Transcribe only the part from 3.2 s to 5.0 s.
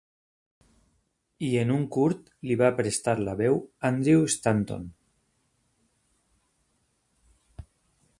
la veu Andrew Stanton.